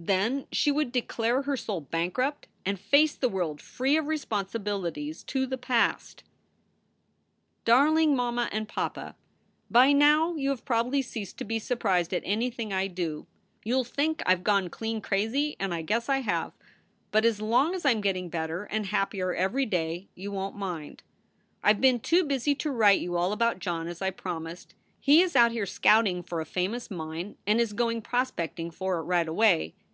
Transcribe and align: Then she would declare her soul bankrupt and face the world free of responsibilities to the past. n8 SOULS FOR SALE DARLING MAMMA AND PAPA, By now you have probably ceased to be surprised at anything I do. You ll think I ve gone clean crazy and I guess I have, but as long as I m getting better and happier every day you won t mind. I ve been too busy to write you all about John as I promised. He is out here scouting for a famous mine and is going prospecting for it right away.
Then 0.00 0.46
she 0.52 0.70
would 0.70 0.92
declare 0.92 1.42
her 1.42 1.56
soul 1.56 1.80
bankrupt 1.80 2.46
and 2.64 2.78
face 2.78 3.16
the 3.16 3.28
world 3.28 3.60
free 3.60 3.96
of 3.96 4.06
responsibilities 4.06 5.24
to 5.24 5.44
the 5.44 5.58
past. 5.58 6.22
n8 6.22 6.26
SOULS 6.26 6.26
FOR 6.28 7.42
SALE 7.42 7.60
DARLING 7.84 8.16
MAMMA 8.16 8.48
AND 8.52 8.68
PAPA, 8.68 9.16
By 9.68 9.92
now 9.92 10.36
you 10.36 10.50
have 10.50 10.64
probably 10.64 11.02
ceased 11.02 11.36
to 11.38 11.44
be 11.44 11.58
surprised 11.58 12.14
at 12.14 12.22
anything 12.24 12.72
I 12.72 12.86
do. 12.86 13.26
You 13.64 13.78
ll 13.80 13.84
think 13.84 14.22
I 14.24 14.36
ve 14.36 14.42
gone 14.42 14.70
clean 14.70 15.00
crazy 15.00 15.56
and 15.58 15.74
I 15.74 15.82
guess 15.82 16.08
I 16.08 16.18
have, 16.18 16.52
but 17.10 17.24
as 17.24 17.40
long 17.42 17.74
as 17.74 17.84
I 17.84 17.90
m 17.90 18.00
getting 18.00 18.28
better 18.28 18.64
and 18.66 18.86
happier 18.86 19.34
every 19.34 19.66
day 19.66 20.06
you 20.14 20.30
won 20.30 20.52
t 20.52 20.58
mind. 20.58 21.02
I 21.64 21.72
ve 21.72 21.80
been 21.80 21.98
too 21.98 22.22
busy 22.22 22.54
to 22.54 22.70
write 22.70 23.00
you 23.00 23.16
all 23.16 23.32
about 23.32 23.58
John 23.58 23.88
as 23.88 24.00
I 24.00 24.10
promised. 24.12 24.74
He 25.00 25.22
is 25.22 25.34
out 25.34 25.50
here 25.50 25.66
scouting 25.66 26.22
for 26.22 26.40
a 26.40 26.46
famous 26.46 26.88
mine 26.88 27.36
and 27.48 27.60
is 27.60 27.72
going 27.72 28.00
prospecting 28.02 28.70
for 28.70 28.98
it 28.98 29.02
right 29.02 29.26
away. 29.26 29.74